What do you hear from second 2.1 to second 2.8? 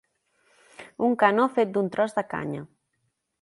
de canya.